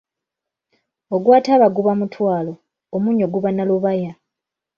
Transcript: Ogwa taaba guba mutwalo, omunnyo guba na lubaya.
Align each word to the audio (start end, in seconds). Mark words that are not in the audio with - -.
Ogwa 1.15 1.37
taaba 1.45 1.67
guba 1.75 1.93
mutwalo, 1.99 2.53
omunnyo 2.95 3.25
guba 3.33 3.49
na 3.53 3.63
lubaya. 3.69 4.11